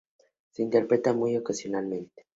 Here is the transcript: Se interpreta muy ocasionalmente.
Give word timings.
Se 0.49 0.63
interpreta 0.63 1.13
muy 1.13 1.37
ocasionalmente. 1.37 2.25